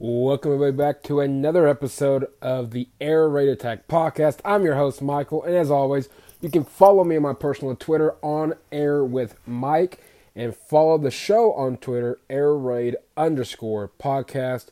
[0.00, 4.38] Welcome everybody back to another episode of the Air Raid Attack podcast.
[4.44, 6.08] I'm your host Michael, and as always,
[6.40, 9.98] you can follow me on my personal Twitter on Air with Mike,
[10.36, 14.66] and follow the show on Twitter Air Raid underscore podcast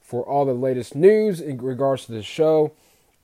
[0.00, 2.72] for all the latest news in regards to the show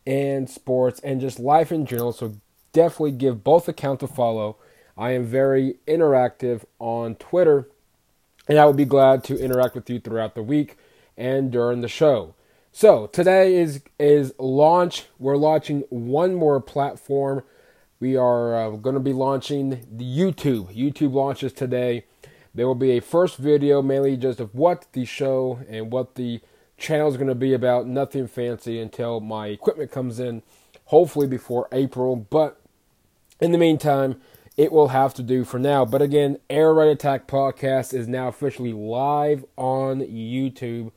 [0.06, 2.12] and sports and just life in general.
[2.12, 2.36] So
[2.72, 4.56] definitely give both accounts a follow.
[4.96, 7.68] I am very interactive on Twitter,
[8.46, 10.76] and I would be glad to interact with you throughout the week
[11.21, 12.34] and during the show.
[12.73, 15.06] So today is is launch.
[15.19, 17.45] We're launching one more platform.
[18.01, 20.75] We are uh, going to be launching the YouTube.
[20.75, 22.06] YouTube launches today.
[22.55, 26.41] There will be a first video, mainly just of what the show and what the
[26.78, 27.87] channel is going to be about.
[27.87, 30.42] Nothing fancy until my equipment comes in,
[30.87, 32.16] hopefully before April.
[32.16, 32.59] But
[33.41, 34.20] in the meantime,
[34.56, 35.84] it will have to do for now.
[35.84, 40.92] But again, Air Raid Attack Podcast is now officially live on YouTube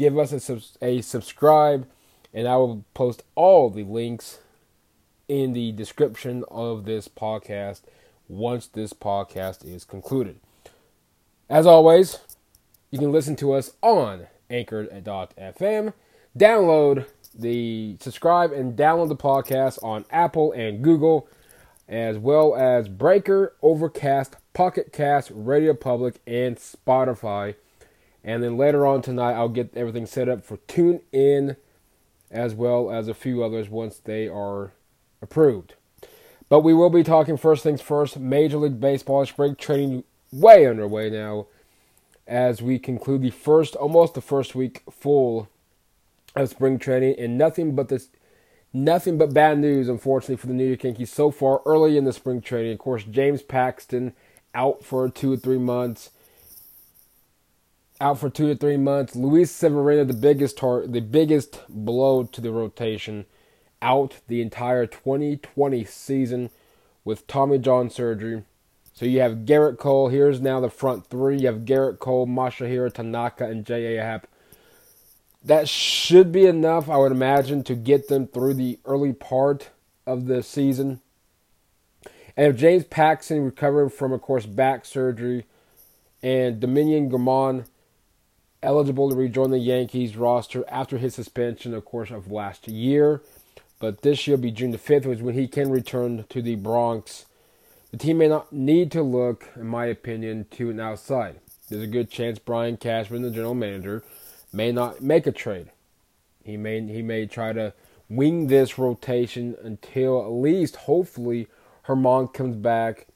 [0.00, 1.86] give us a, a subscribe,
[2.32, 4.38] and I will post all the links
[5.28, 7.82] in the description of this podcast
[8.26, 10.40] once this podcast is concluded.
[11.50, 12.18] As always,
[12.90, 15.92] you can listen to us on anchor.fm,
[16.36, 17.06] download
[17.38, 21.28] the subscribe and download the podcast on Apple and Google,
[21.86, 27.54] as well as Breaker, Overcast, Pocket Cast, Radio Public, and Spotify.
[28.22, 31.56] And then later on tonight, I'll get everything set up for Tune In
[32.30, 34.72] as well as a few others once they are
[35.20, 35.74] approved.
[36.48, 38.18] But we will be talking first things first.
[38.18, 41.46] Major League Baseball spring training way underway now
[42.26, 45.48] as we conclude the first, almost the first week full
[46.36, 48.08] of spring training, and nothing but this,
[48.72, 52.12] nothing but bad news, unfortunately, for the New York Yankees so far early in the
[52.12, 52.72] spring training.
[52.72, 54.12] Of course, James Paxton
[54.54, 56.10] out for two or three months
[58.00, 59.14] out for two to three months.
[59.14, 63.26] Luis Severino, the biggest tar- the biggest blow to the rotation,
[63.82, 66.50] out the entire 2020 season
[67.04, 68.44] with Tommy John surgery.
[68.94, 70.08] So you have Gerrit Cole.
[70.08, 71.38] Here's now the front three.
[71.38, 74.02] You have Gerrit Cole, Masahiro Tanaka, and J.A.
[74.02, 74.26] Happ.
[75.42, 79.70] That should be enough, I would imagine, to get them through the early part
[80.06, 81.00] of the season.
[82.36, 85.46] And if James Paxton recovering from, of course, back surgery,
[86.22, 87.64] and Domingo Germán
[88.62, 93.22] eligible to rejoin the Yankees roster after his suspension, of course, of last year.
[93.78, 96.56] But this year will be June the 5th, was when he can return to the
[96.56, 97.24] Bronx.
[97.90, 101.40] The team may not need to look, in my opinion, to an outside.
[101.68, 104.04] There's a good chance Brian Cashman, the general manager,
[104.52, 105.70] may not make a trade.
[106.44, 107.72] He may he may try to
[108.08, 111.46] wing this rotation until at least, hopefully,
[111.86, 113.06] Germán comes back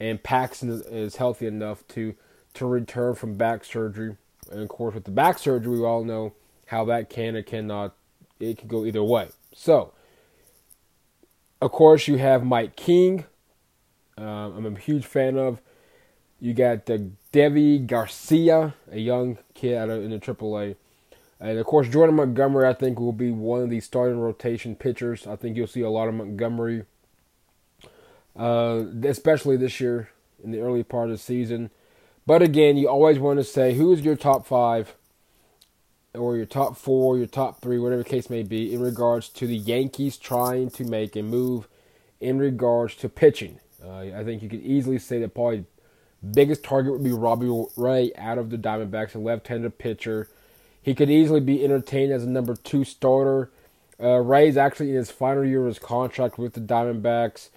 [0.00, 2.14] and Paxton is healthy enough to
[2.54, 4.16] to return from back surgery
[4.50, 6.34] and of course, with the back surgery, we all know
[6.66, 7.94] how that can or cannot,
[8.40, 9.28] it can go either way.
[9.54, 9.92] So,
[11.60, 13.24] of course, you have Mike King.
[14.16, 15.60] Um, I'm a huge fan of.
[16.40, 16.98] You got uh,
[17.32, 20.76] Deivi Garcia, a young kid out of, in the AAA.
[21.40, 25.26] And of course, Jordan Montgomery, I think, will be one of the starting rotation pitchers.
[25.26, 26.84] I think you'll see a lot of Montgomery,
[28.36, 30.10] uh, especially this year
[30.42, 31.70] in the early part of the season.
[32.26, 34.94] But again, you always want to say who is your top five
[36.14, 39.46] or your top four, your top three, whatever the case may be, in regards to
[39.46, 41.68] the Yankees trying to make a move
[42.20, 43.58] in regards to pitching.
[43.84, 45.64] Uh, I think you could easily say that probably
[46.32, 50.28] biggest target would be Robbie Ray out of the Diamondbacks, a left-handed pitcher.
[50.80, 53.50] He could easily be entertained as a number two starter.
[54.02, 57.50] Uh, Ray's actually in his final year of his contract with the Diamondbacks.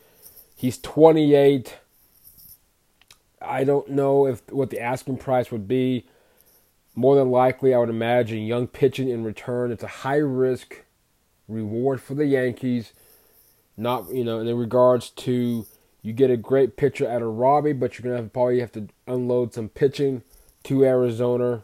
[0.56, 1.78] He's 28.
[3.48, 6.06] I don't know if what the asking price would be.
[6.96, 9.72] More than likely, I would imagine young pitching in return.
[9.72, 10.84] It's a high risk
[11.48, 12.94] reward for the Yankees.
[13.76, 15.66] Not you know in regards to
[16.02, 18.88] you get a great pitcher out of Robbie, but you're gonna have, probably have to
[19.08, 20.24] unload some pitching
[20.64, 21.64] to Arizona.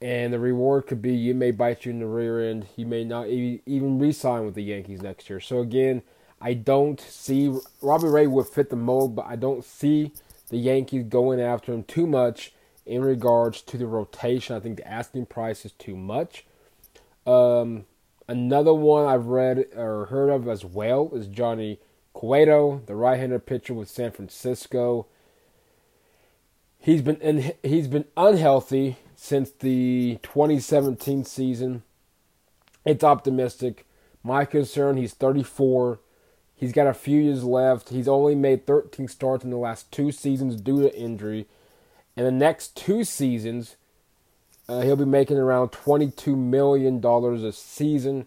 [0.00, 2.66] And the reward could be you may bite you in the rear end.
[2.76, 5.40] You may not even re-sign with the Yankees next year.
[5.40, 6.02] So again,
[6.40, 10.12] I don't see Robbie Ray would fit the mold, but I don't see
[10.50, 12.52] the Yankees going after him too much
[12.84, 14.54] in regards to the rotation.
[14.54, 16.44] I think the asking price is too much.
[17.26, 17.86] Um,
[18.28, 21.80] another one I've read or heard of as well is Johnny
[22.12, 25.06] Cueto, the right-handed pitcher with San Francisco.
[26.78, 31.82] He's been in, he's been unhealthy since the 2017 season.
[32.84, 33.86] It's optimistic.
[34.22, 35.98] My concern, he's 34.
[36.56, 37.90] He's got a few years left.
[37.90, 41.46] He's only made 13 starts in the last two seasons due to injury.
[42.16, 43.76] And the next two seasons,
[44.68, 48.26] Uh, he'll be making around $22 million a season.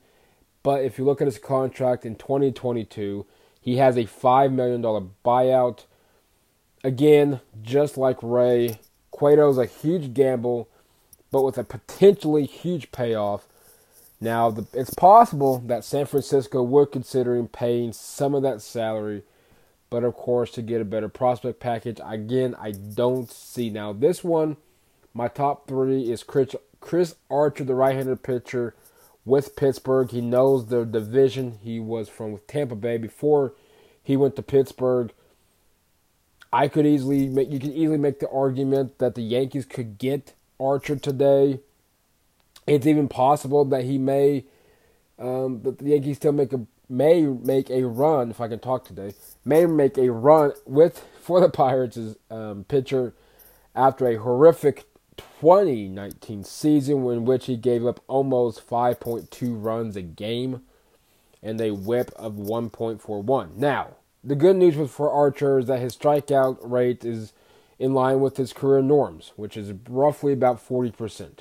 [0.64, 3.26] But if you look at his contract in 2022,
[3.60, 4.82] he has a $5 million
[5.26, 5.84] buyout.
[6.82, 8.80] Again, just like Ray,
[9.12, 10.70] Cueto's a huge gamble,
[11.30, 13.49] but with a potentially huge payoff.
[14.22, 19.24] Now, the, it's possible that San Francisco would consider paying some of that salary,
[19.90, 23.70] but of course, to get a better prospect package, again, I don't see.
[23.70, 24.58] Now, this one,
[25.14, 28.76] my top three is Chris, Chris Archer, the right handed pitcher
[29.26, 30.12] with Pittsburgh.
[30.12, 31.60] He knows the division.
[31.64, 33.54] He was from with Tampa Bay before
[34.04, 35.12] he went to Pittsburgh.
[36.52, 40.34] I could easily make you can easily make the argument that the Yankees could get
[40.60, 41.60] Archer today.
[42.70, 44.46] It's even possible that he may
[45.18, 48.86] um, that the Yankees still make a may make a run if I can talk
[48.86, 49.14] today.
[49.46, 53.14] May make a run with for the Pirates' um, pitcher
[53.76, 54.86] after a horrific
[55.18, 59.30] 2019 season in which he gave up almost 5.2
[59.62, 60.62] runs a game
[61.44, 63.56] and a whip of 1.41.
[63.56, 67.34] Now, the good news for Archer is that his strikeout rate is
[67.78, 71.40] in line with his career norms, which is roughly about 40%.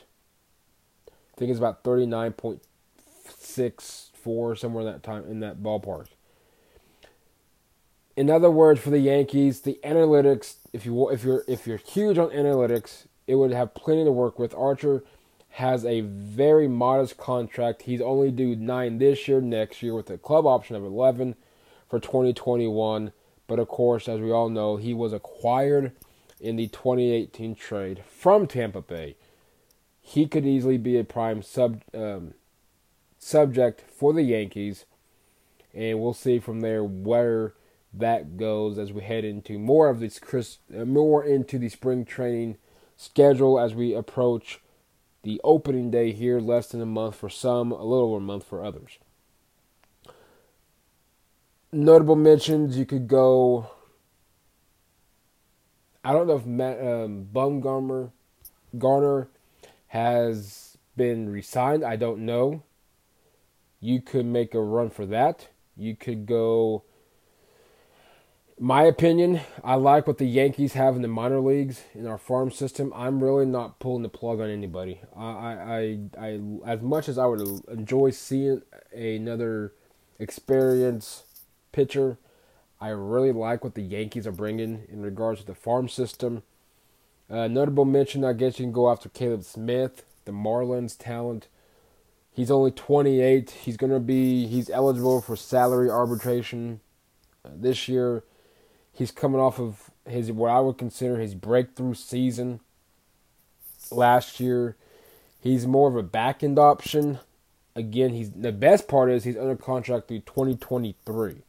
[1.38, 6.08] I think it's about 39.64 somewhere in that time in that ballpark.
[8.17, 12.19] In other words, for the Yankees, the analytics, if you if you're if you're huge
[12.19, 14.52] on analytics, it would have plenty to work with.
[14.52, 15.05] Archer
[15.50, 17.82] has a very modest contract.
[17.82, 21.37] He's only due nine this year, next year, with a club option of 11
[21.88, 23.12] for 2021.
[23.46, 25.93] But of course, as we all know, he was acquired
[26.40, 29.14] in the 2018 trade from Tampa Bay.
[30.08, 32.32] He could easily be a prime sub um,
[33.19, 34.87] subject for the Yankees,
[35.75, 37.52] and we'll see from there where
[37.93, 42.06] that goes as we head into more of this Chris, uh, more into the spring
[42.06, 42.56] training
[42.96, 44.60] schedule as we approach
[45.25, 48.44] the opening day here, less than a month for some, a little over a month
[48.44, 48.96] for others.
[51.70, 53.72] Notable mentions you could go.
[56.02, 58.12] I don't know if Matt, um, Bumgarner
[58.78, 59.28] Garner
[59.88, 61.85] has been resigned.
[61.85, 62.62] I don't know.
[63.81, 65.49] You could make a run for that.
[65.76, 66.85] You could go
[68.61, 72.50] my opinion, I like what the Yankees have in the minor leagues in our farm
[72.50, 72.93] system.
[72.94, 75.00] I'm really not pulling the plug on anybody.
[75.17, 78.62] I, I, I, as much as I would enjoy seeing
[78.93, 79.75] another
[80.19, 81.25] experienced
[81.70, 82.19] pitcher,
[82.81, 86.43] I really like what the Yankees are bringing in regards to the farm system.
[87.30, 91.48] Uh, notable mention, I guess you can go after Caleb Smith, the Marlins talent.
[92.32, 93.50] He's only 28.
[93.50, 96.80] He's going to be, he's eligible for salary arbitration
[97.44, 98.25] uh, this year.
[98.92, 102.60] He's coming off of his what I would consider his breakthrough season
[103.90, 104.76] last year.
[105.40, 107.19] He's more of a back end option.
[107.76, 111.42] Again, he's the best part is he's under contract through 2023,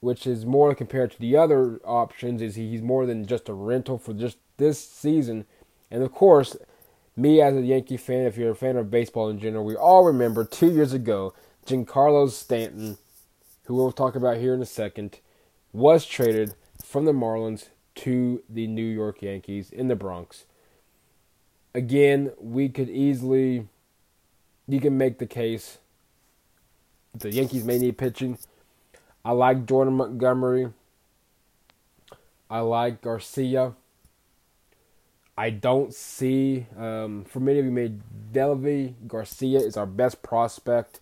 [0.00, 2.42] which is more compared to the other options.
[2.42, 5.44] Is he's more than just a rental for just this season,
[5.90, 6.56] and of course,
[7.16, 10.04] me as a Yankee fan, if you're a fan of baseball in general, we all
[10.04, 11.34] remember two years ago,
[11.66, 12.98] Giancarlo Stanton,
[13.64, 15.18] who we'll talk about here in a second
[15.72, 16.54] was traded
[16.84, 20.44] from the Marlins to the New York Yankees in the Bronx.
[21.74, 23.68] Again, we could easily,
[24.68, 25.78] you can make the case
[27.14, 28.38] the Yankees may need pitching.
[29.24, 30.72] I like Jordan Montgomery.
[32.50, 33.72] I like Garcia.
[35.38, 37.92] I don't see, um, for many of you, may
[38.32, 41.00] Deivi Garcia is our best prospect.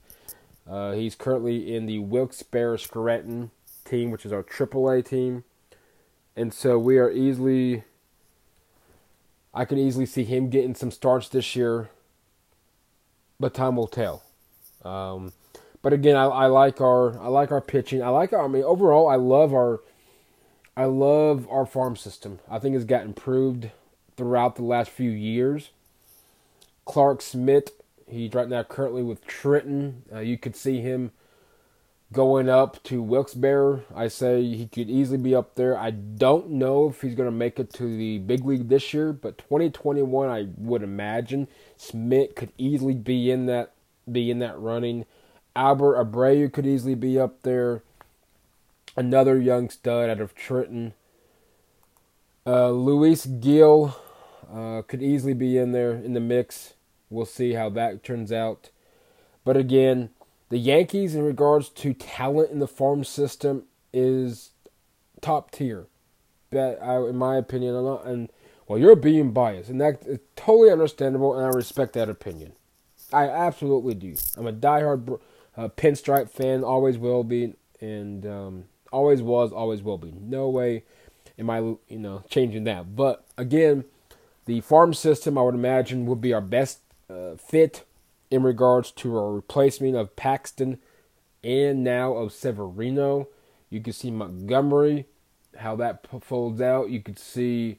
[0.69, 3.50] Uh, he's currently in the Wilkes-Barre Scranton
[3.85, 5.45] team, which is our AAA team.
[6.37, 7.85] And so we are easily,
[9.53, 11.91] I can easily see him getting some starts this year,
[13.38, 14.25] but time will tell.
[14.85, 15.33] Um,
[15.81, 18.03] but again, I, I like our I like our pitching.
[18.03, 18.45] I like our.
[18.45, 19.81] I mean, overall, I love our
[20.76, 22.41] I love our farm system.
[22.50, 23.71] I think it's got improved
[24.16, 25.71] throughout the last few years.
[26.85, 27.71] Clarke Schmidt,
[28.09, 30.02] he's right now currently with Trenton.
[30.12, 31.12] Uh, you could see him
[32.12, 33.83] going up to Wilkes-Barre.
[33.94, 35.76] I say he could easily be up there.
[35.76, 39.12] I don't know if he's going to make it to the big league this year,
[39.12, 43.73] but 2021 I would imagine Schmidt could easily be in that
[44.11, 45.06] be in that running.
[45.56, 47.83] Albert Abreu could easily be up there.
[48.97, 50.92] Another young stud out of Trenton.
[52.47, 53.97] Uh, Luis Gil
[54.52, 56.74] uh, could easily be in there in the mix.
[57.10, 58.70] We'll see how that turns out.
[59.44, 60.10] But again,
[60.48, 64.50] the Yankees, in regards to talent in the farm system, is
[65.20, 65.86] top tier.
[66.50, 68.30] That, I, in my opinion, and
[68.66, 72.52] Well, you're being biased, and that is totally understandable, and I respect that opinion.
[73.12, 74.14] I absolutely do.
[74.36, 75.20] I'm a diehard
[75.56, 80.12] uh, pinstripe fan, always will be, and um, always was, always will be.
[80.18, 80.84] No way
[81.38, 82.96] am I, you know, changing that.
[82.96, 83.84] But again,
[84.46, 87.84] the farm system, I would imagine, would be our best uh, fit
[88.30, 90.78] in regards to our replacement of Paxton
[91.42, 93.28] and now of Severino.
[93.70, 95.06] You can see Montgomery,
[95.58, 96.90] how that folds out.
[96.90, 97.78] You could see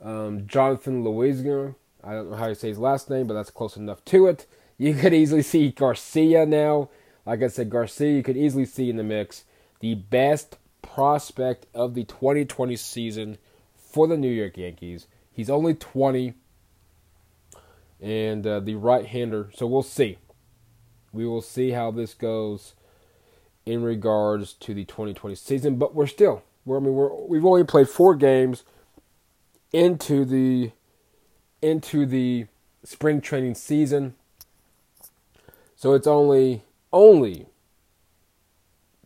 [0.00, 1.74] um, Jonathan Louisiana.
[2.02, 4.46] I don't know how to say his last name, but that's close enough to it.
[4.78, 6.88] You could easily see Garcia now.
[7.26, 9.44] Like I said, Garcia, you could easily see in the mix.
[9.80, 13.38] The best prospect of the 2020 season
[13.76, 15.06] for the New York Yankees.
[15.40, 16.34] He's only 20
[17.98, 19.50] and uh, the right hander.
[19.54, 20.18] So we'll see.
[21.14, 22.74] We will see how this goes
[23.64, 25.76] in regards to the 2020 season.
[25.76, 28.64] But we're still, we're, I mean, we're, we've only played four games
[29.72, 30.72] into the
[31.62, 32.46] into the
[32.84, 34.16] spring training season.
[35.74, 37.46] So it's only only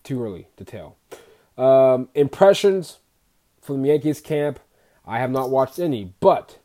[0.03, 0.97] too early to tell.
[1.57, 2.99] Um, impressions
[3.63, 4.59] from the Yankees camp.
[5.07, 6.59] I have not watched any, but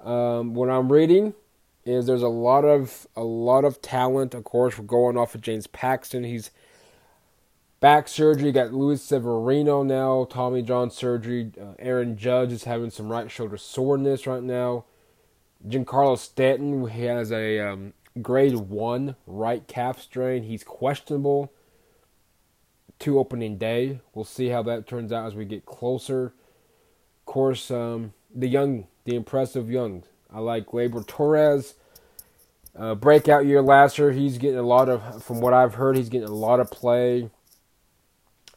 [0.00, 1.34] um, what I'm reading
[1.84, 4.34] is there's a lot of a lot of talent.
[4.34, 6.24] Of course, we're going off of James Paxton.
[6.24, 6.50] He's
[7.80, 8.52] back surgery.
[8.52, 11.52] Got Luis Severino now, Tommy John surgery.
[11.60, 14.84] Uh, Aaron Judge is having some right shoulder soreness right now.
[15.66, 20.44] Giancarlo Stanton has a um, grade one right calf strain.
[20.44, 21.52] He's questionable
[23.00, 24.00] to opening day.
[24.14, 26.32] We'll see how that turns out as we get closer.
[27.24, 30.02] Of course, um, the young, the impressive young.
[30.30, 31.72] I like Gleyber Torres.
[32.78, 34.12] Uh, breakout year last year.
[34.12, 37.30] He's getting a lot of, from what I've heard, he's getting a lot of play.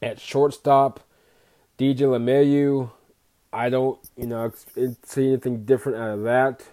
[0.01, 0.99] At shortstop,
[1.79, 2.91] DJ LeMahieu,
[3.53, 4.51] I don't, you know,
[5.03, 6.63] see anything different out of that.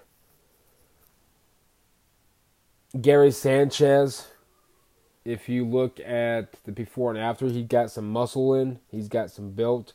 [3.00, 4.26] Gary Sanchez,
[5.24, 9.30] if you look at the before and after, he got some muscle in, he's got
[9.30, 9.92] some built.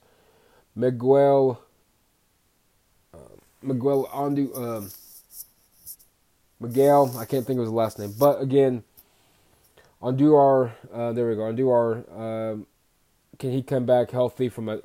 [0.74, 1.62] Miguel,
[3.62, 4.92] Miguel Andu, um,
[6.60, 8.84] Miguel, I can't think of his last name, but again,
[10.02, 12.68] Andujar, uh, there we go, Andujar, um,
[13.38, 14.82] can he come back healthy from a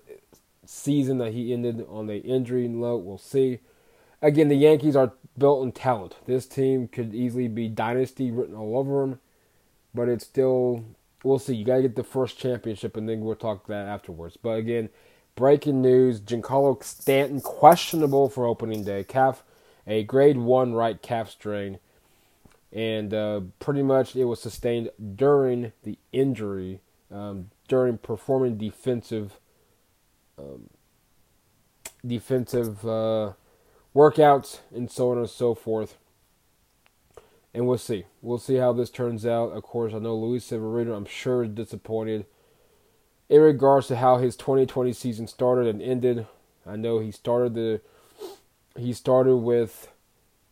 [0.67, 2.99] season that he ended on the injury note?
[3.05, 3.61] We'll see.
[4.23, 6.17] Again, the Yankees are built in talent.
[6.27, 9.21] This team could easily be dynasty written all over them,
[9.93, 10.85] but it's still
[11.25, 11.55] we'll see.
[11.55, 14.37] You got to get the first championship, and then we'll talk that afterwards.
[14.41, 14.89] But again,
[15.35, 19.05] breaking news: Giancarlo Stanton questionable for opening day.
[19.05, 19.43] Calf,
[19.87, 21.79] a grade one right calf strain,
[22.73, 29.39] and uh, pretty much it was sustained during the injury um, during performing defensive
[30.39, 30.69] um,
[32.07, 33.33] defensive uh,
[33.95, 35.97] workouts and so on and so forth.
[37.53, 38.05] And we'll see.
[38.21, 39.53] We'll see how this turns out.
[39.53, 42.27] Of course, I know Luis Severino, I'm sure, is disappointed
[43.29, 46.27] in regards to how his 2020 season started and ended.
[46.67, 47.81] I know he started the
[48.77, 49.89] he started with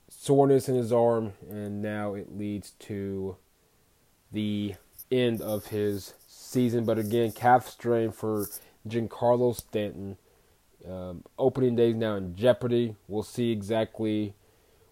[0.09, 3.37] soreness in his arm, and now it leads to
[4.31, 4.75] the
[5.11, 6.85] end of his season.
[6.85, 8.49] But again, calf strain for
[8.89, 10.19] Giancarlo Stanton.
[10.89, 12.97] Um, opening days now in jeopardy.
[13.07, 14.35] We'll see exactly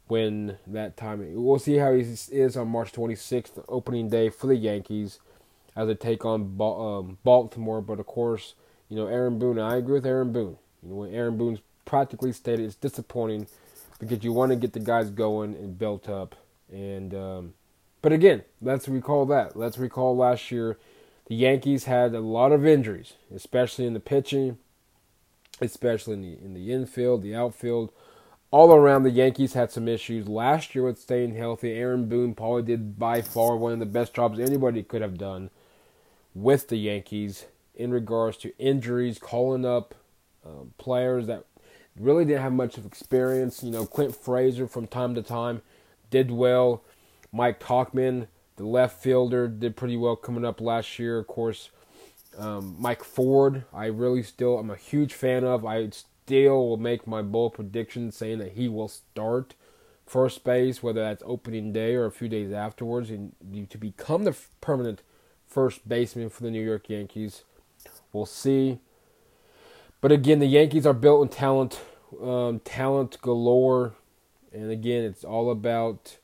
[0.07, 1.25] when that time.
[1.35, 5.21] We'll see how he is on March 26th, opening day for the Yankees,
[5.77, 7.81] as they take on um, Baltimore.
[7.81, 8.55] But of course,
[8.89, 9.59] you know Aaron Boone.
[9.59, 10.57] I agree with Aaron Boone.
[10.83, 13.47] You know when Aaron Boone's practically stated, it's disappointing
[13.99, 16.35] because you want to get the guys going and built up.
[16.73, 17.55] And um,
[18.03, 19.57] but again, let's recall that.
[19.57, 20.79] Let's recall last year
[21.27, 24.59] the Yankees had a lot of injuries, especially in the pitching,
[25.61, 27.93] especially in the in the infield, the outfield.
[28.53, 31.71] All around, the Yankees had some issues last year with staying healthy.
[31.73, 35.51] Aaron Boone probably did by far one of the best jobs anybody could have done
[36.35, 39.95] with the Yankees in regards to injuries, calling up
[40.45, 41.45] uh, players that
[41.99, 43.63] really didn't have much of experience.
[43.63, 45.63] You know, Clint Frazier from time to time
[46.11, 46.83] did well.
[47.33, 48.27] Mike Tauchman
[48.61, 51.19] the left fielder did pretty well coming up last year.
[51.19, 51.71] Of course,
[52.37, 55.65] um, Mike Ford, I really still, I'm a huge fan of.
[55.65, 59.55] I still will make my bold prediction saying that he will start
[60.07, 63.33] first base, whether that's opening day or a few days afterwards, and
[63.71, 65.01] to become the permanent
[65.51, 67.43] first baseman for the New York Yankees.
[68.13, 68.79] We'll see.
[70.01, 71.81] But again, the Yankees are built in talent,
[72.23, 73.95] um, talent galore,
[74.53, 76.17] and again, it's all about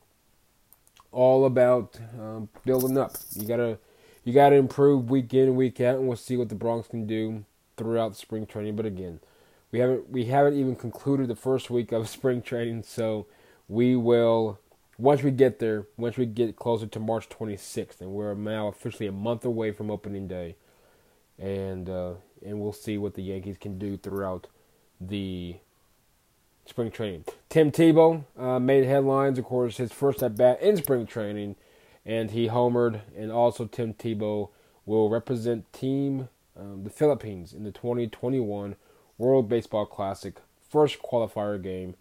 [1.13, 3.17] all about um, building up.
[3.35, 3.79] You gotta
[4.25, 7.45] you gotta improve week in week out, and we'll see what the Bronx can do
[7.77, 8.77] throughout spring training.
[8.77, 9.21] But again,
[9.71, 13.27] we haven't we haven't even concluded the first week of spring training, so
[13.69, 14.59] we will
[14.99, 19.07] once we get there, once we get closer to March 26th, and we're now officially
[19.07, 20.57] a month away from opening day,
[21.39, 24.47] and uh, and we'll see what the Yankees can do throughout
[25.01, 25.57] the
[26.65, 27.25] spring training.
[27.49, 31.57] Tim Tebow uh, made headlines, of course, his first at bat in spring training,
[32.05, 33.01] and he homered.
[33.17, 34.51] And also, Tim Tebow
[34.85, 38.77] will represent Team um, the Philippines in the 2021
[39.19, 40.37] World Baseball Classic
[40.69, 41.95] first qualifier game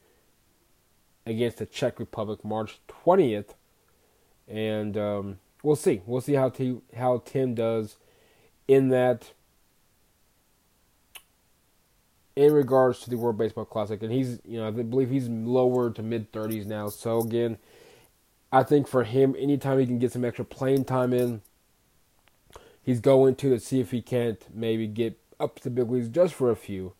[1.25, 3.53] against the Czech Republic March 20th,
[4.47, 6.01] and um, we'll see.
[6.05, 7.97] We'll see how T- how Tim does
[8.67, 9.31] in that
[12.35, 15.89] in regards to the World Baseball Classic, and he's you know I believe he's lower
[15.91, 16.89] to mid 30s now.
[16.89, 17.57] So again,
[18.51, 21.41] I think for him, anytime he can get some extra playing time in,
[22.83, 26.09] he's going to to see if he can't maybe get up to the big leagues
[26.09, 26.93] just for a few.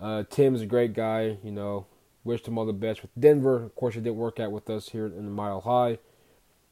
[0.00, 1.86] Uh, Tim's a great guy, you know.
[2.24, 3.62] Wished him all the best with Denver.
[3.62, 5.98] Of course, it didn't work out with us here in the Mile High,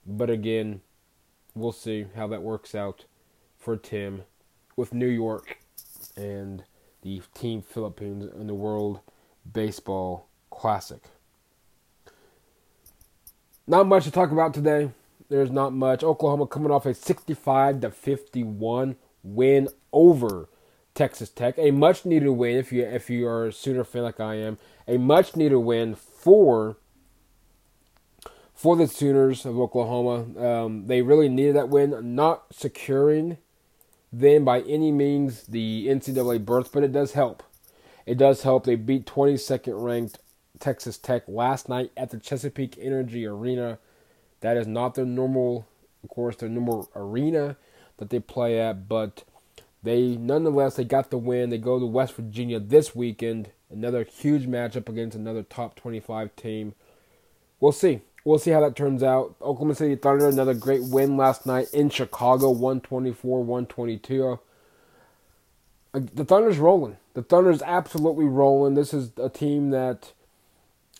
[0.07, 0.81] but again,
[1.55, 3.05] we'll see how that works out
[3.59, 4.23] for Tim
[4.77, 5.59] with New York
[6.17, 6.65] and
[7.03, 9.01] the Team Philippines in the World
[9.51, 11.03] Baseball Classic.
[13.67, 14.91] Not much to talk about today.
[15.29, 16.03] There's not much.
[16.03, 20.49] Oklahoma coming off a 65 to 51 win over
[20.95, 21.55] Texas Tech.
[21.59, 24.59] A much needed win if you if you are a Sooner fan like I am.
[24.87, 26.77] A much needed win for
[28.55, 30.39] for the Sooners of Oklahoma.
[30.39, 32.15] Um, they really needed that win.
[32.15, 33.39] Not securing
[34.13, 37.43] them by any means the NCAA berth, but it does help.
[38.05, 38.65] It does help.
[38.65, 40.19] They beat 22nd ranked
[40.59, 43.79] Texas Tech last night at the Chesapeake Energy Arena.
[44.41, 45.67] That is not their normal,
[46.03, 47.57] of course, their normal arena
[47.97, 49.25] that they play at, but
[49.83, 51.51] they nonetheless they got the win.
[51.51, 53.51] They go to West Virginia this weekend.
[53.71, 56.75] Another huge matchup against another top 25 team.
[57.59, 59.37] We'll see we'll see how that turns out.
[59.41, 64.39] Oklahoma City Thunder, another great win last night in Chicago, 124 122.
[65.95, 66.97] Uh, the Thunder's rolling.
[67.15, 68.75] The Thunder's absolutely rolling.
[68.75, 70.13] This is a team that,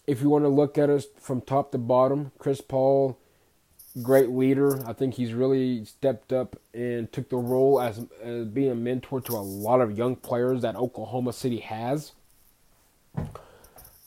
[0.07, 3.19] if you want to look at us from top to bottom, Chris Paul,
[4.01, 4.87] great leader.
[4.87, 9.21] I think he's really stepped up and took the role as, as being a mentor
[9.23, 12.13] to a lot of young players that Oklahoma City has.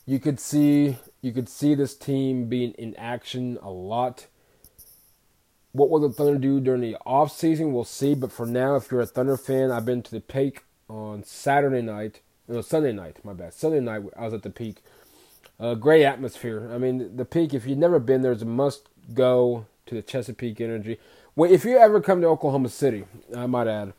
[0.08, 4.28] You could see you could see this team being in action a lot.
[5.72, 7.74] What will the Thunder do during the off season?
[7.74, 8.16] We'll see.
[8.16, 11.82] But for now, if you're a Thunder fan, I've been to the Peak on Saturday
[11.82, 12.22] night.
[12.48, 13.18] No, Sunday night.
[13.24, 13.54] My bad.
[13.54, 14.78] Sunday night, I was at the Peak.
[15.60, 16.70] Uh, great atmosphere.
[16.72, 17.54] I mean, the Peak.
[17.54, 20.98] If you've never been there, it's a must go to the Chesapeake Energy.
[21.36, 23.94] Well, if you ever come to Oklahoma City, I might add,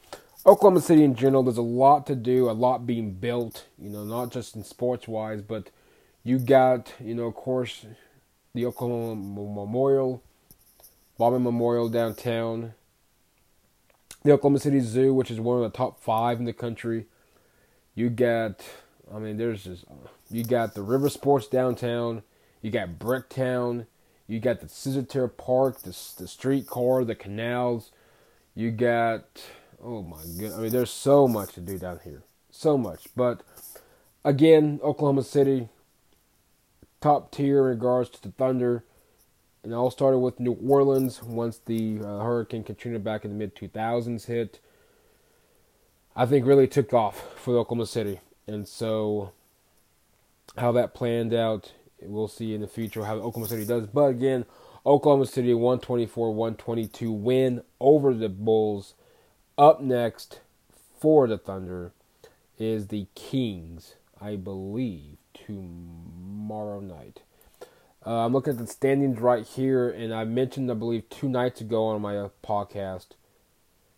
[0.46, 3.66] Oklahoma City in general, there's a lot to do, a lot being built.
[3.78, 5.70] You know, not just in sports wise, but
[6.22, 7.86] you got, you know, of course,
[8.54, 10.22] the Oklahoma Memorial,
[11.18, 12.74] Bobby Memorial downtown,
[14.22, 17.06] the Oklahoma City Zoo, which is one of the top five in the country.
[17.94, 18.64] You got,
[19.14, 19.84] I mean, there's just,
[20.30, 22.22] you got the River Sports downtown.
[22.62, 23.86] You got Bricktown.
[24.26, 27.92] You got the Scissor Park, the the streetcar, the canals.
[28.54, 29.42] You got,
[29.82, 33.04] oh my god, I mean, there's so much to do down here, so much.
[33.14, 33.42] But
[34.24, 35.68] again, Oklahoma City,
[37.00, 38.82] top tier in regards to the Thunder.
[39.62, 43.36] And it all started with New Orleans once the uh, Hurricane Katrina back in the
[43.36, 44.60] mid 2000s hit.
[46.14, 48.20] I think really took off for Oklahoma City.
[48.46, 49.32] And so,
[50.56, 53.86] how that planned out, we'll see in the future how Oklahoma City does.
[53.86, 54.44] But again,
[54.84, 58.94] Oklahoma City 124 122 win over the Bulls.
[59.58, 60.40] Up next
[61.00, 61.92] for the Thunder
[62.58, 67.22] is the Kings, I believe tomorrow night.
[68.06, 71.60] Uh, I'm looking at the standings right here, and I mentioned, I believe, two nights
[71.60, 73.08] ago on my podcast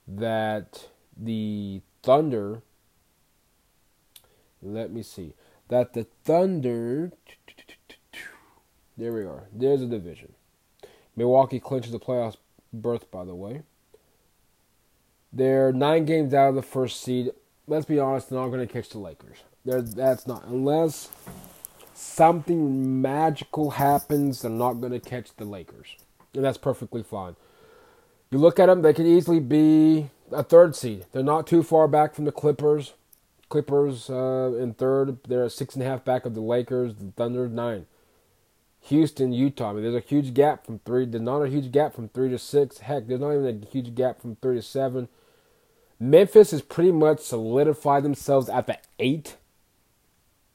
[0.06, 2.62] that the Thunder.
[4.62, 5.34] Let me see.
[5.68, 7.12] That the Thunder.
[8.98, 9.44] There we are.
[9.52, 10.32] There's a division.
[11.14, 12.36] Milwaukee clinches the playoffs
[12.72, 13.62] berth, by the way.
[15.32, 17.30] They're nine games out of the first seed.
[17.68, 19.38] Let's be honest, they're not going to catch the Lakers.
[19.64, 21.10] There, that's not unless
[21.94, 24.42] something magical happens.
[24.42, 25.94] They're not going to catch the Lakers,
[26.34, 27.36] and that's perfectly fine.
[28.32, 31.06] You look at them; they could easily be a third seed.
[31.12, 32.94] They're not too far back from the Clippers.
[33.48, 35.18] Clippers uh, in third.
[35.28, 36.94] They're six and a half back of the Lakers.
[36.94, 37.86] The Thunder nine.
[38.82, 39.70] Houston, Utah.
[39.70, 41.04] I mean, there's a huge gap from three.
[41.04, 42.78] There's not a huge gap from three to six.
[42.78, 45.08] Heck, there's not even a huge gap from three to seven.
[46.00, 49.36] Memphis has pretty much solidified themselves at the eight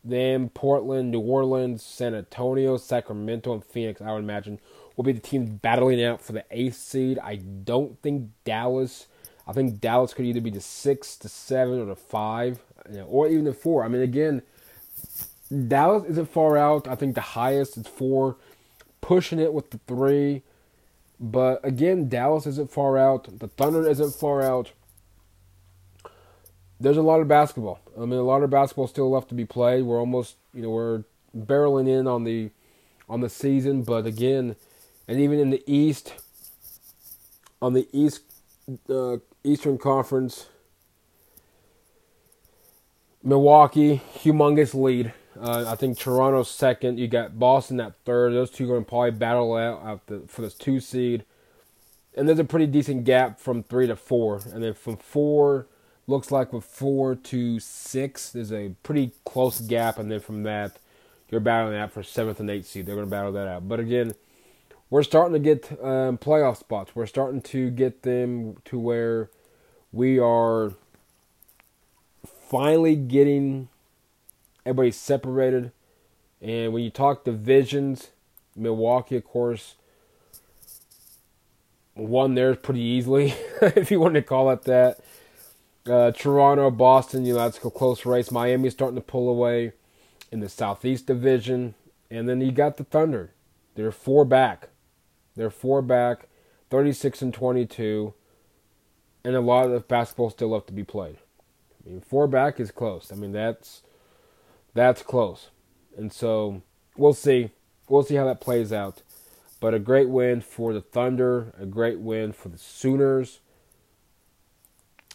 [0.03, 4.59] Then Portland, New Orleans, San Antonio, Sacramento, and Phoenix, I would imagine,
[4.95, 7.19] will be the teams battling out for the eighth seed.
[7.19, 9.07] I don't think Dallas.
[9.47, 12.59] I think Dallas could either be the six, the seven, or the five,
[13.05, 13.83] or even the four.
[13.83, 14.41] I mean, again,
[15.53, 16.87] Dallas isn't far out.
[16.87, 18.37] I think the highest is four,
[19.01, 20.41] pushing it with the three.
[21.19, 23.39] But again, Dallas isn't far out.
[23.39, 24.71] The Thunder isn't far out.
[26.79, 27.79] There's a lot of basketball.
[27.95, 29.83] I mean, a lot of basketball still left to be played.
[29.83, 31.03] We're almost, you know, we're
[31.37, 32.49] barreling in on the
[33.07, 33.83] on the season.
[33.83, 34.55] But again,
[35.07, 36.13] and even in the East,
[37.61, 38.21] on the East
[38.89, 40.47] uh, Eastern Conference,
[43.21, 45.13] Milwaukee, humongous lead.
[45.39, 46.99] Uh, I think Toronto's second.
[46.99, 48.33] You got Boston at third.
[48.33, 51.25] Those two are going to probably battle out the, for this two seed.
[52.15, 54.41] And there's a pretty decent gap from three to four.
[54.53, 55.67] And then from four,
[56.05, 59.97] looks like with four to six, there's a pretty close gap.
[59.97, 60.77] And then from that,
[61.29, 62.85] you're battling out for seventh and eighth seed.
[62.85, 63.67] They're going to battle that out.
[63.67, 64.13] But again,
[64.91, 66.95] we're starting to get um, playoff spots.
[66.95, 69.31] We're starting to get them to where
[69.91, 70.73] we are
[72.49, 73.69] finally getting
[74.65, 75.71] everybody separated.
[76.41, 78.09] And when you talk divisions,
[78.55, 79.75] Milwaukee, of course,
[81.95, 84.99] won theirs pretty easily, if you want to call it that.
[85.85, 88.31] Uh, Toronto, Boston, you know, that's a close race.
[88.31, 89.73] Miami's starting to pull away
[90.31, 91.75] in the Southeast Division.
[92.09, 93.31] And then you got the Thunder.
[93.75, 94.69] They're four back.
[95.35, 96.27] They're four back,
[96.69, 98.13] 36 and 22.
[99.25, 101.17] And a lot of basketball still left to be played.
[101.85, 103.11] I mean, four back is close.
[103.11, 103.81] I mean, that's
[104.73, 105.49] that's close.
[105.97, 106.61] And so
[106.97, 107.51] we'll see.
[107.89, 109.01] We'll see how that plays out.
[109.59, 113.39] But a great win for the Thunder, a great win for the Sooners.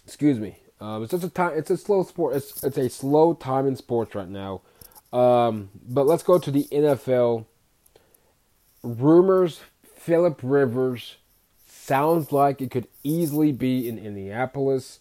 [0.06, 0.58] Excuse me.
[0.80, 1.52] Um, it's just a time.
[1.56, 2.36] It's a slow sport.
[2.36, 4.62] It's it's a slow time in sports right now.
[5.12, 7.46] Um, but let's go to the NFL.
[8.82, 11.16] Rumors: Philip Rivers
[11.66, 15.00] sounds like it could easily be in Indianapolis.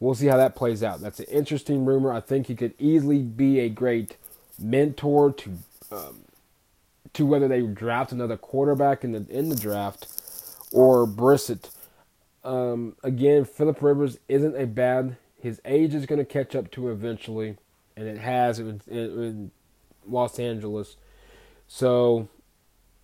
[0.00, 1.00] We'll see how that plays out.
[1.00, 2.12] That's an interesting rumor.
[2.12, 4.16] I think he could easily be a great
[4.58, 5.58] mentor to
[5.90, 6.20] um,
[7.12, 10.06] to whether they draft another quarterback in the in the draft
[10.72, 11.70] or Brissett.
[12.42, 15.16] Um, again, Philip Rivers isn't a bad.
[15.40, 17.56] His age is going to catch up to eventually,
[17.96, 19.50] and it has in, in
[20.06, 20.96] Los Angeles.
[21.66, 22.28] So,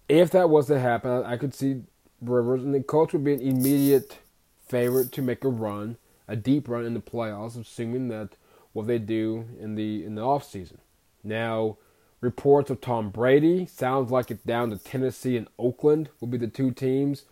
[0.08, 1.82] if that was to happen, I could see
[2.20, 4.18] Rivers, and the Colts would be an immediate
[4.66, 5.96] favorite to make a run
[6.30, 8.36] a deep run in the playoffs, assuming that
[8.72, 10.78] what they do in the in the off season.
[11.24, 11.76] Now,
[12.20, 16.46] reports of Tom Brady sounds like it's down to Tennessee and Oakland will be the
[16.46, 17.24] two teams.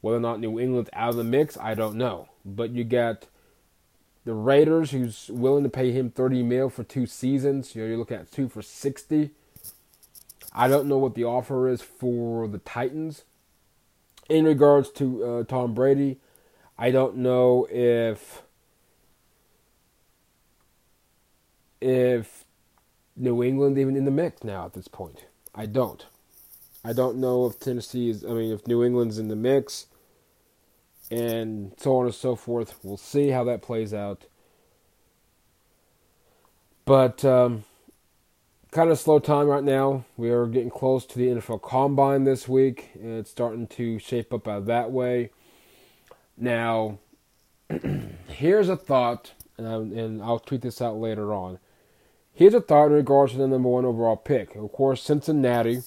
[0.00, 2.28] Whether or not New England's out of the mix, I don't know.
[2.44, 3.28] But you got
[4.24, 7.76] the Raiders, who's willing to pay him 30 mil for two seasons.
[7.76, 9.30] You know, you're looking at two for 60.
[10.52, 13.22] I don't know what the offer is for the Titans.
[14.28, 16.18] In regards to uh, Tom Brady,
[16.78, 18.42] I don't know if
[21.80, 22.44] if
[23.16, 25.26] New England even in the mix now at this point.
[25.54, 26.06] I don't.
[26.84, 28.24] I don't know if Tennessee is.
[28.24, 29.86] I mean, if New England's in the mix,
[31.12, 32.74] and so on and so forth.
[32.82, 34.24] We'll see how that plays out.
[36.86, 37.64] But um,
[38.70, 40.04] kind of slow time right now.
[40.16, 44.32] We are getting close to the NFL Combine this week, and it's starting to shape
[44.32, 45.30] up out that way.
[46.36, 46.98] Now,
[48.28, 51.58] here's a thought, and, I, and I'll tweet this out later on.
[52.32, 54.54] Here's a thought in regards to the number one overall pick.
[54.56, 55.82] Of course, Cincinnati.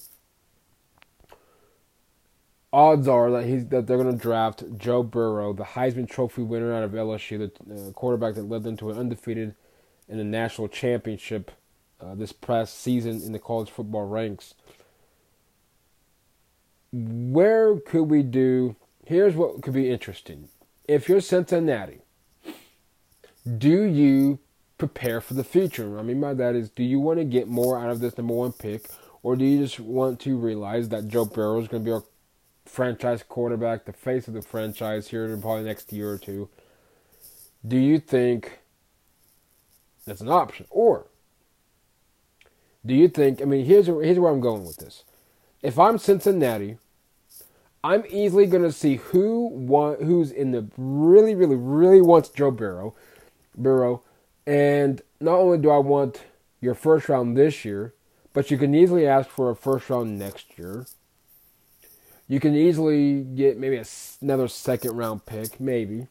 [2.71, 6.73] Odds are that he's that they're going to draft Joe Burrow, the Heisman Trophy winner
[6.73, 9.55] out of LSU, the uh, quarterback that led them to an undefeated
[10.09, 11.51] in the national championship
[12.01, 14.55] uh, this past season in the college football ranks.
[16.91, 18.75] Where could we do
[19.05, 20.49] here's what could be interesting.
[20.87, 22.01] If you're Cincinnati,
[23.57, 24.39] do you
[24.77, 25.97] prepare for the future?
[25.97, 28.33] I mean by that is, do you want to get more out of this number
[28.33, 28.89] one pick,
[29.23, 32.03] or do you just want to realize that Joe Burrow is going to be our
[32.65, 36.49] franchise quarterback, the face of the franchise here in probably next year or two?
[37.65, 38.59] Do you think
[40.05, 41.07] that's an option, or
[42.85, 43.41] do you think?
[43.41, 45.03] I mean, here's here's where I'm going with this.
[45.63, 46.77] If I'm Cincinnati,
[47.85, 52.95] I'm easily going to see who who's in the really, really, really wants Joe Burrow,
[53.55, 54.01] Burrow,
[54.47, 56.23] and not only do I want
[56.59, 57.93] your first round this year,
[58.33, 60.87] but you can easily ask for a first round next year.
[62.27, 63.85] You can easily get maybe a,
[64.19, 66.07] another second round pick, maybe.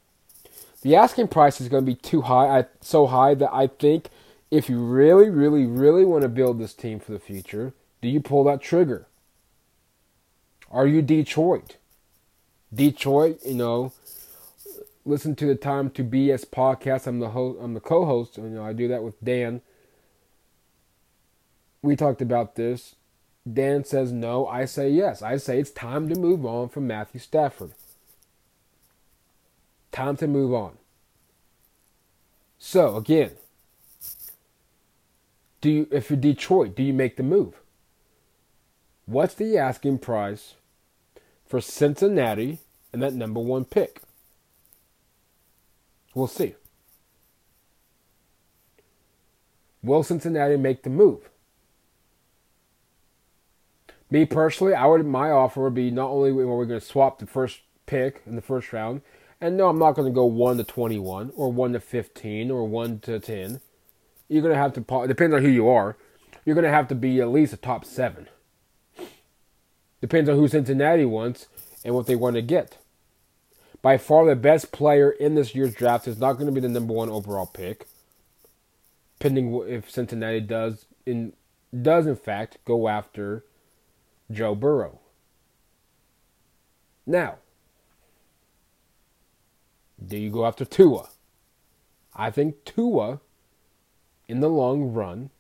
[0.83, 4.11] The asking price is going to be too high, I, so high that I think
[4.49, 8.21] if you really, really, really want to build this team for the future, do you
[8.21, 9.09] pull that trigger?
[10.75, 11.77] Are you Detroit?
[12.75, 13.93] Detroit, you know,
[15.05, 17.07] listen to the Time to BS podcast.
[17.07, 17.61] I'm the host.
[17.63, 18.37] I'm the co-host.
[18.39, 19.63] You know, I do that with Dan.
[21.81, 22.97] We talked about this.
[23.51, 24.49] Dan says no.
[24.49, 25.23] I say yes.
[25.23, 27.71] I say it's time to move on from Matthew Stafford.
[29.93, 30.73] Time to move on.
[32.59, 33.31] So again,
[35.61, 37.55] do you if you're Detroit, do you make the move?
[39.07, 40.55] What's the asking price
[41.55, 42.59] for Cincinnati
[42.93, 44.01] and that number one pick?
[46.13, 46.57] We'll see.
[49.81, 51.31] Will Cincinnati make the move?
[54.11, 57.21] Me personally, I would my offer would be not only are we going to swap
[57.21, 59.03] the first pick in the first round,
[59.41, 62.67] and no, I'm not going to go one to twenty-one or one to fifteen or
[62.67, 63.61] one to ten.
[64.27, 65.07] You're going to have to.
[65.07, 65.97] Depends on who you are.
[66.45, 68.27] You're going to have to be at least a top seven.
[70.05, 71.49] Depends on who Cincinnati wants
[71.83, 72.77] and what they want to get.
[73.81, 76.69] By far, the best player in this year's draft is not going to be the
[76.69, 77.87] number one overall pick,
[79.19, 81.33] pending if Cincinnati does in
[81.81, 83.47] does in fact go after
[84.31, 85.01] Joe Burrow.
[87.07, 87.37] Now,
[90.07, 91.09] do you go after Tua?
[92.15, 93.21] I think Tua,
[94.29, 95.31] in the long run,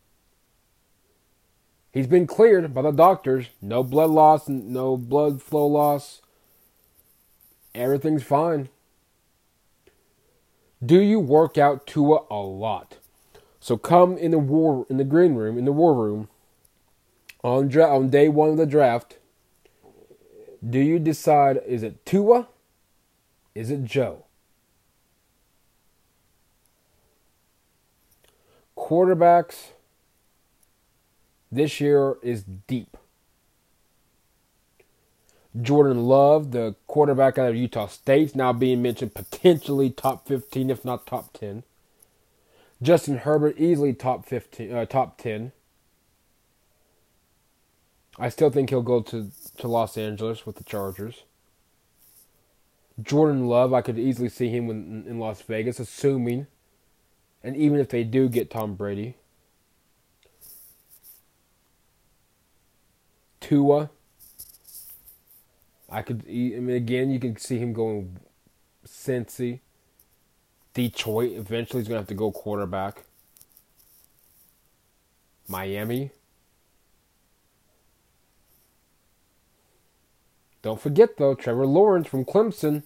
[1.94, 3.46] he's been cleared by the doctors.
[3.62, 6.20] No blood loss, no blood flow loss
[7.74, 8.68] everything's fine.
[10.84, 12.98] Do you work out Tua a lot?
[13.60, 16.28] So come in the war in the green room in the war room
[17.42, 19.18] on dra- on day one of the draft.
[20.66, 22.48] Do you decide is it Tua?
[23.54, 24.24] Is it Joe?
[28.76, 29.68] Quarterbacks
[31.54, 32.96] this year is deep.
[35.60, 40.84] Jordan Love, the quarterback out of Utah State, now being mentioned potentially top 15, if
[40.84, 41.62] not top 10.
[42.82, 45.52] Justin Herbert easily top 15, uh, top 10.
[48.18, 51.22] I still think he'll go to, to Los Angeles with the Chargers.
[53.00, 56.46] Jordan Love, I could easily see him in, in Las Vegas, assuming,
[57.42, 59.16] and even if they do get Tom Brady.
[63.44, 63.90] Tua,
[65.90, 66.24] I could.
[66.26, 68.18] I mean, again, you can see him going
[68.86, 69.60] Cincy,
[70.72, 71.32] Detroit.
[71.32, 73.04] Eventually, he's gonna have to go quarterback.
[75.46, 76.10] Miami.
[80.62, 82.82] Don't forget though, Trevor Lawrence from Clemson.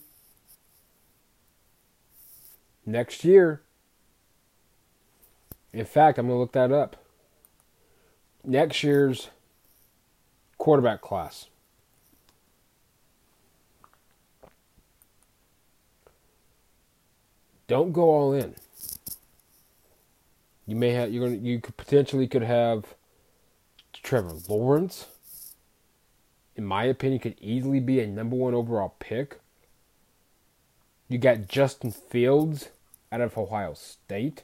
[2.85, 3.63] Next year.
[5.73, 6.97] In fact, I'm gonna look that up.
[8.43, 9.29] Next year's
[10.69, 11.47] quarterback class.
[17.69, 18.55] Don't go all in.
[20.67, 22.85] You may have you're gonna you could potentially could have
[23.95, 25.07] Trevor Lawrence.
[26.55, 29.41] In my opinion, could easily be a number one overall pick.
[31.09, 32.69] You got Justin Fields
[33.11, 34.43] out of Ohio State.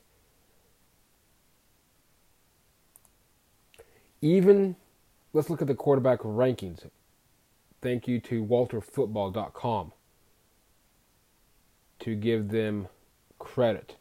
[4.23, 4.77] Even
[5.35, 6.88] let's look at the quarterback rankings.
[7.83, 9.92] Thank you to WalterFootball.com
[11.99, 12.88] to give them
[13.38, 13.97] credit.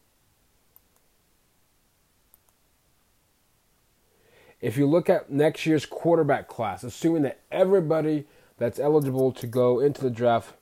[4.62, 8.26] If you look at next year's quarterback class, assuming that everybody
[8.58, 10.54] that's eligible to go into the draft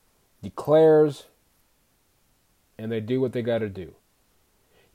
[0.41, 1.25] declares
[2.79, 3.93] and they do what they got to do.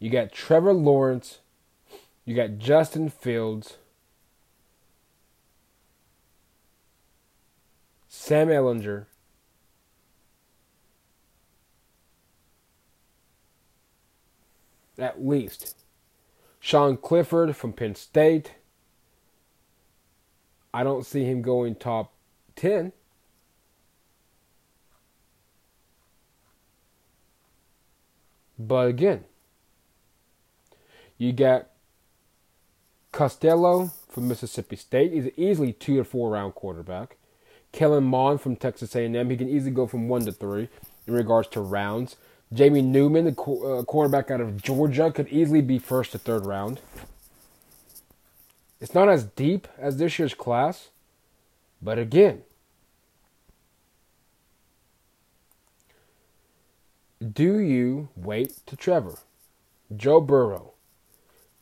[0.00, 1.38] You got Trevor Lawrence,
[2.24, 3.76] you got Justin Fields,
[8.18, 9.06] Sam Ehlinger.
[14.98, 15.84] at least.
[16.58, 18.54] Sean Clifford from Penn State.
[20.72, 22.14] I don't see him going top
[22.56, 22.92] 10.
[28.58, 29.24] But again,
[31.18, 31.68] you got
[33.12, 35.12] Costello from Mississippi State.
[35.12, 37.18] He's easily two or four round quarterback.
[37.76, 39.30] Kellen Mond from Texas A&M.
[39.30, 40.68] He can easily go from one to three
[41.06, 42.16] in regards to rounds.
[42.52, 46.80] Jamie Newman, the uh, quarterback out of Georgia, could easily be first to third round.
[48.80, 50.88] It's not as deep as this year's class,
[51.82, 52.42] but again,
[57.20, 59.18] do you wait to Trevor,
[59.94, 60.72] Joe Burrow,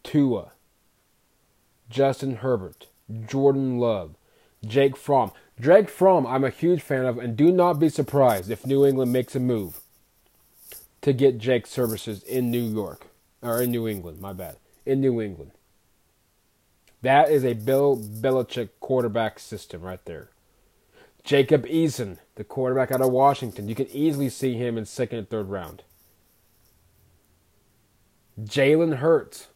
[0.04, 0.52] Tua,
[1.90, 2.86] Justin Herbert,
[3.26, 4.14] Jordan Love,
[4.66, 5.32] Jake Fromm.
[5.60, 9.12] Jake Fromm, I'm a huge fan of, and do not be surprised if New England
[9.12, 9.80] makes a move
[11.02, 13.06] to get Jake's services in New York.
[13.42, 14.56] Or in New England, my bad.
[14.86, 15.52] In New England.
[17.02, 20.30] That is a Bill Belichick quarterback system right there.
[21.22, 23.68] Jacob Eason, the quarterback out of Washington.
[23.68, 25.82] You can easily see him in second and third round.
[28.40, 29.48] Jalen Hurts,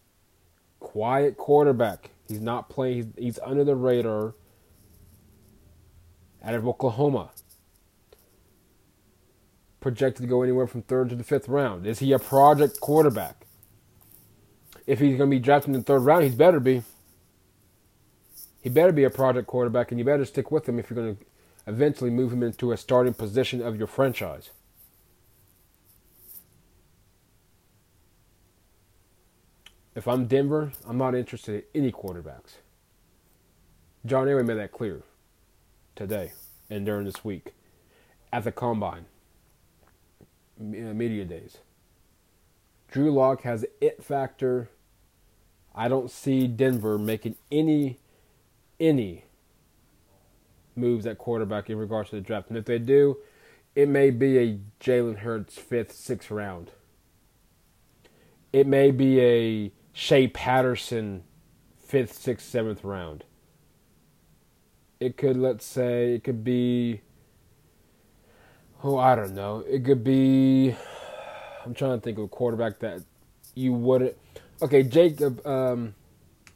[0.81, 2.11] quiet quarterback.
[2.29, 3.15] He's not playing.
[3.17, 4.35] He's, he's under the radar.
[6.43, 7.31] Out of Oklahoma,
[9.81, 11.87] projected to go anywhere from third to the fifth round.
[11.87, 13.47] Is he a project quarterback?
[14.87, 16.83] If he's going to be drafted in the third round, he's better be.
[18.61, 21.17] He better be a project quarterback, and you better stick with him if you're going
[21.17, 21.25] to
[21.67, 24.51] eventually move him into a starting position of your franchise.
[29.95, 32.57] If I'm Denver, I'm not interested in any quarterbacks.
[34.07, 35.03] John Elway made that clear
[35.99, 36.33] today
[36.71, 37.55] and during this week
[38.33, 39.07] at the combine
[40.61, 41.59] uh, media days.
[42.91, 44.71] Drew Lock has it factor.
[45.75, 47.99] I don't see Denver making any
[48.81, 49.25] any
[50.77, 52.49] moves at quarterback in regards to the draft.
[52.49, 53.19] And if they do,
[53.75, 56.71] it may be a Jalen Hurts fifth, sixth round.
[58.53, 61.25] It may be a Shea Patterson,
[61.77, 63.25] fifth, sixth, seventh round.
[65.01, 67.03] It could, let's say, it could be.
[68.83, 69.65] Oh, I don't know.
[69.69, 70.75] It could be.
[71.65, 73.03] I'm trying to think of a quarterback that
[73.55, 74.17] you wouldn't.
[74.61, 75.45] Okay, Jacob.
[75.47, 75.95] Um,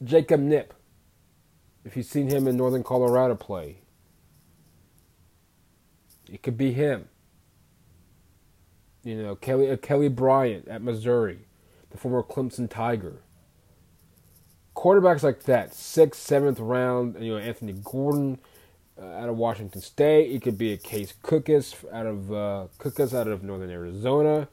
[0.02, 0.70] Jacob Knipp.
[1.85, 3.78] If you've seen him in Northern Colorado play,
[6.31, 7.09] it could be him.
[9.05, 11.40] You know, Kelly uh, Kelly Bryant at Missouri,
[11.90, 13.22] the former Clemson Tiger
[14.82, 18.40] quarterbacks like that, sixth, seventh round, you know, Anthony Gordon
[19.00, 20.32] uh, out of Washington State.
[20.32, 24.48] It could be a Case Cookus out of uh, Cookus out of Northern Arizona.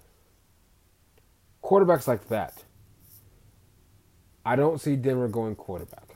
[1.64, 2.64] Quarterbacks like that.
[4.46, 6.16] I don't see Denver going quarterback.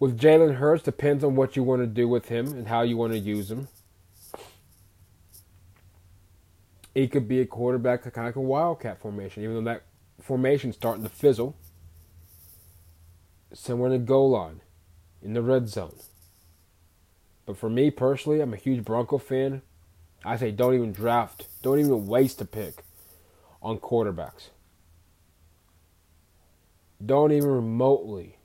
[0.00, 2.96] With Jalen Hurts, depends on what you want to do with him and how you
[2.96, 3.68] want to use him.
[6.94, 9.84] He could be a quarterback, kind of like a wildcat formation, even though that
[10.20, 11.56] formation's starting to fizzle
[13.52, 14.60] somewhere in the goal line,
[15.22, 15.96] in the red zone.
[17.44, 19.62] But for me personally, I'm a huge Bronco fan.
[20.24, 22.84] I say don't even draft, don't even waste a pick
[23.62, 24.50] on quarterbacks.
[27.04, 28.38] Don't even remotely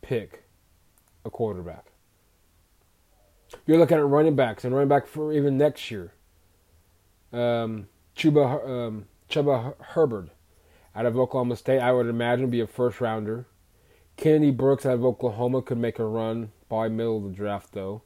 [0.00, 0.44] pick
[1.24, 1.86] a quarterback.
[3.66, 6.12] You're looking at running backs and running back for even next year.
[7.32, 10.30] Um, Chuba, um, Chuba Hubbard
[10.94, 13.46] out of Oklahoma State, I would imagine would be a first rounder.
[14.16, 18.02] Kennedy Brooks out of Oklahoma could make a run by middle of the draft, though.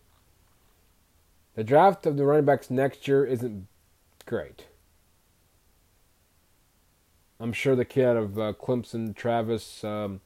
[1.55, 3.67] The draft of the running backs next year isn't
[4.27, 4.67] great.
[7.41, 10.21] I'm sure the kid out of uh, Clemson, Travis, um,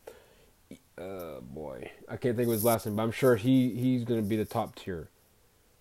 [0.98, 4.20] uh, boy, I can't think of his last name, but I'm sure he, he's going
[4.20, 5.08] to be the top tier.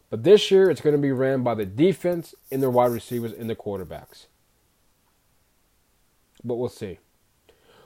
[0.09, 3.33] But this year, it's going to be ran by the defense and their wide receivers
[3.33, 4.27] and the quarterbacks
[6.43, 6.99] but we'll see.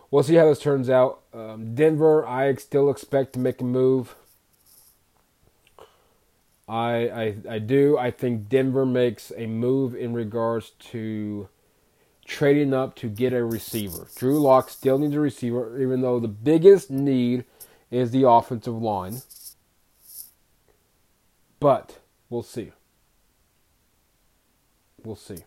[0.10, 1.22] We'll see how this turns out.
[1.34, 4.16] Um, Denver, I still expect to make a move.
[6.68, 7.98] I, I I do.
[7.98, 11.50] I think Denver makes a move in regards to
[12.26, 14.08] trading up to get a receiver.
[14.16, 17.46] Drew Lock still needs a receiver, even though the biggest need
[17.90, 19.22] is the offensive line.
[21.60, 22.72] But we'll see.
[25.04, 25.40] We'll see.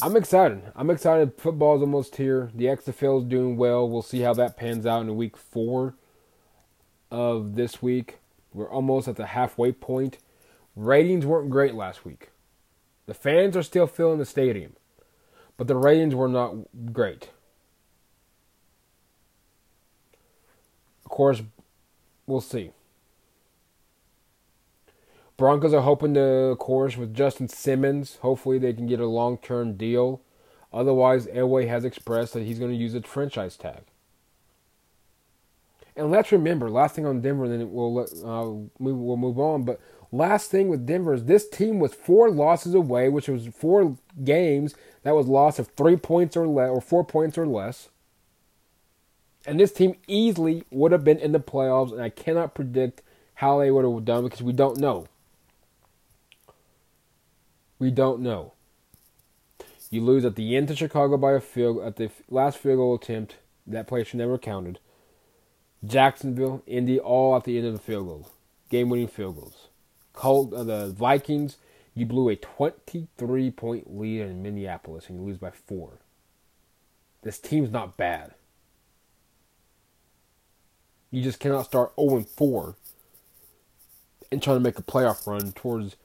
[0.00, 0.62] I'm excited.
[0.76, 1.32] I'm excited.
[1.36, 2.50] Football's almost here.
[2.54, 3.88] The XFL is doing well.
[3.88, 5.94] We'll see how that pans out in week four
[7.10, 8.18] of this week.
[8.54, 10.18] We're almost at the halfway point.
[10.76, 12.30] Ratings weren't great last week.
[13.06, 14.74] The fans are still filling the stadium,
[15.56, 16.54] but the ratings were not
[16.92, 17.30] great.
[21.04, 21.42] Of course,
[22.26, 22.70] we'll see.
[25.38, 28.18] Broncos are hoping to, course, with Justin Simmons.
[28.22, 30.20] Hopefully, they can get a long term deal.
[30.72, 33.84] Otherwise, Elway has expressed that he's going to use a franchise tag.
[35.96, 39.62] And let's remember, last thing on Denver, then we'll uh, we'll move on.
[39.62, 39.80] But
[40.10, 44.74] last thing with Denver is this team was four losses away, which was four games
[45.04, 47.90] that was loss of three points or less, or four points or less.
[49.46, 53.02] And this team easily would have been in the playoffs, and I cannot predict
[53.34, 55.06] how they would have done because we don't know.
[57.78, 58.54] We don't know.
[59.90, 62.94] You lose at the end to Chicago by a field at the last field goal
[62.94, 63.36] attempt.
[63.66, 64.78] That play should never counted.
[65.84, 68.30] Jacksonville, Indy, all at the end of the field goals,
[68.68, 69.68] game-winning field goals.
[70.12, 71.56] Colt, uh, the Vikings,
[71.94, 75.98] you blew a 23-point lead in Minneapolis and you lose by four.
[77.22, 78.34] This team's not bad.
[81.10, 82.76] You just cannot start 0 4
[84.30, 85.96] and trying to make a playoff run towards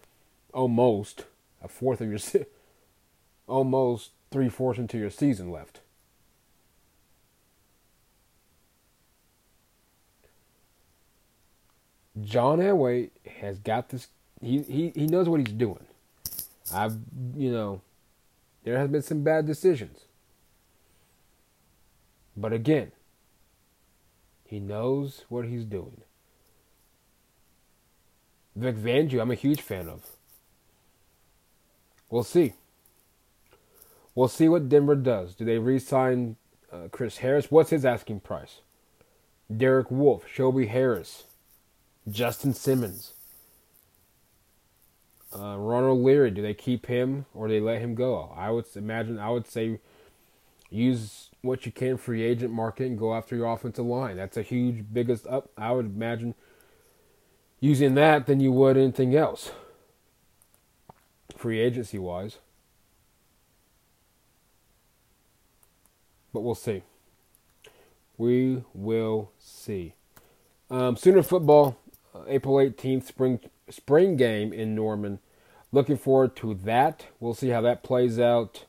[0.54, 1.26] almost
[1.64, 2.48] a fourth of your se-
[3.48, 5.82] almost three fourths into your season left.
[12.22, 13.12] John Elway
[13.42, 14.08] has got this.
[14.42, 15.86] He, he he knows what he's doing.
[16.74, 16.98] I've
[17.36, 17.82] you know,
[18.64, 20.02] there has been some bad decisions,
[22.38, 22.92] but again,
[24.46, 26.02] he knows what he's doing.
[28.56, 30.06] Vic Fangio, I'm a huge fan of.
[32.14, 32.54] We'll see.
[34.14, 35.34] We'll see what Denver does.
[35.34, 36.36] Do they re-sign
[36.72, 37.50] uh, Chris Harris?
[37.50, 38.60] What's his asking price?
[39.58, 41.24] Derek Wolfe, Shelby Harris,
[42.08, 43.14] Justin Simmons,
[45.36, 46.30] uh, Ronald Leary.
[46.30, 48.32] Do they keep him or do they let him go?
[48.38, 49.18] I would imagine.
[49.18, 49.80] I would say
[50.70, 54.18] use what you can free agent market and go after your offensive line.
[54.18, 55.50] That's a huge biggest up.
[55.58, 56.36] I would imagine
[57.60, 59.50] using that than you would anything else,
[61.44, 62.38] free agency wise.
[66.32, 66.84] But we'll see.
[68.18, 69.96] We will see.
[70.72, 71.76] Um, Sooner football,
[72.16, 75.20] uh, April 18th, spring spring game in Norman.
[75.74, 77.08] Looking forward to that.
[77.20, 78.64] We'll see how that plays out.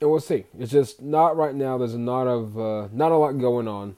[0.00, 0.46] and we'll see.
[0.58, 1.78] It's just not right now.
[1.78, 3.94] There's a of uh, not a lot going on,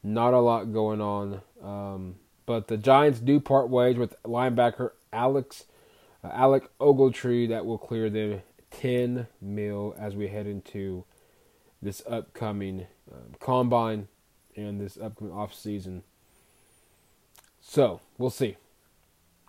[0.00, 1.40] not a lot going on.
[1.60, 2.14] Um,
[2.52, 5.64] but the Giants do part ways with linebacker Alex
[6.22, 7.48] uh, Alec Ogletree.
[7.48, 8.42] That will clear them
[8.72, 11.06] 10 mil as we head into
[11.80, 14.08] this upcoming um, combine
[14.54, 16.02] and this upcoming off season.
[17.62, 18.58] So we'll see.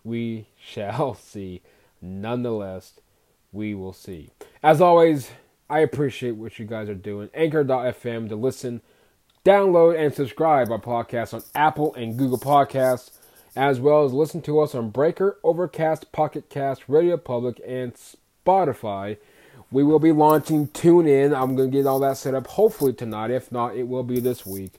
[0.05, 1.61] We shall see.
[2.01, 3.01] Nonetheless,
[3.51, 4.29] we will see.
[4.63, 5.29] As always,
[5.69, 7.29] I appreciate what you guys are doing.
[7.33, 8.81] Anchor.fm to listen,
[9.43, 13.11] download, and subscribe our podcast on Apple and Google Podcasts,
[13.55, 19.17] as well as listen to us on Breaker, Overcast, Pocket Cast, Radio Public, and Spotify.
[19.69, 21.35] We will be launching TuneIn.
[21.35, 23.31] I'm going to get all that set up hopefully tonight.
[23.31, 24.73] If not, it will be this week.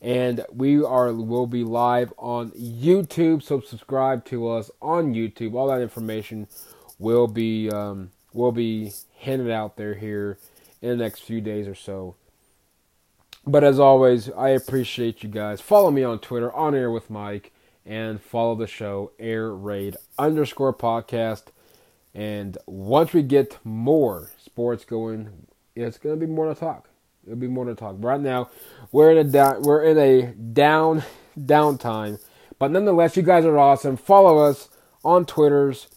[0.00, 5.54] And we are will be live on YouTube, so subscribe to us on YouTube.
[5.54, 6.48] All that information
[6.98, 10.38] will be um, will be handed out there here
[10.80, 12.16] in the next few days or so.
[13.46, 15.60] But as always, I appreciate you guys.
[15.60, 17.52] Follow me on Twitter, on air with Mike,
[17.84, 21.44] and follow the show, air raid underscore podcast.
[22.14, 26.88] And once we get more sports going, it's going to be more to talk.
[27.24, 27.96] It'll be more to talk.
[27.98, 28.50] Right now,
[28.90, 31.02] we're in a down, we're in a down
[31.38, 32.20] downtime,
[32.58, 33.96] but nonetheless, you guys are awesome.
[33.96, 34.68] Follow us
[35.04, 35.88] on Twitter's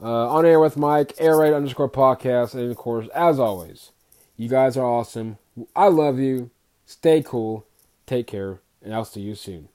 [0.00, 3.92] uh, on air with Mike, air raid underscore podcast, and of course, as always,
[4.36, 5.38] you guys are awesome.
[5.76, 6.50] I love you.
[6.86, 7.66] Stay cool.
[8.06, 9.68] Take care, and I'll see you soon.